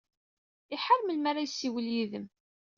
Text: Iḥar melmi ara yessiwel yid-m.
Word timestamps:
Iḥar 0.75 0.99
melmi 1.03 1.27
ara 1.29 1.45
yessiwel 1.45 1.85
yid-m. 1.93 2.25